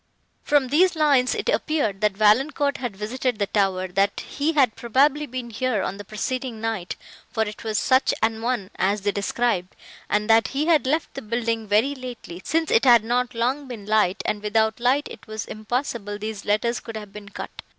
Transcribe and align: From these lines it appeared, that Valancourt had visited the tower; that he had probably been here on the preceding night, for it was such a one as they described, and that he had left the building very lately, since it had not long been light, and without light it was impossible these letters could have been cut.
From 0.41 0.69
these 0.69 0.95
lines 0.95 1.35
it 1.35 1.47
appeared, 1.47 2.01
that 2.01 2.17
Valancourt 2.17 2.77
had 2.77 2.97
visited 2.97 3.37
the 3.37 3.45
tower; 3.45 3.87
that 3.89 4.21
he 4.21 4.53
had 4.53 4.75
probably 4.75 5.27
been 5.27 5.51
here 5.51 5.83
on 5.83 5.97
the 5.97 6.03
preceding 6.03 6.59
night, 6.59 6.95
for 7.31 7.43
it 7.43 7.63
was 7.63 7.77
such 7.77 8.11
a 8.19 8.31
one 8.31 8.71
as 8.77 9.01
they 9.01 9.11
described, 9.11 9.75
and 10.09 10.27
that 10.27 10.47
he 10.57 10.65
had 10.65 10.87
left 10.87 11.13
the 11.13 11.21
building 11.21 11.67
very 11.67 11.93
lately, 11.93 12.41
since 12.43 12.71
it 12.71 12.83
had 12.85 13.03
not 13.03 13.35
long 13.35 13.67
been 13.67 13.85
light, 13.85 14.23
and 14.25 14.41
without 14.41 14.79
light 14.79 15.07
it 15.07 15.27
was 15.27 15.45
impossible 15.45 16.17
these 16.17 16.45
letters 16.45 16.79
could 16.79 16.97
have 16.97 17.13
been 17.13 17.29
cut. 17.29 17.61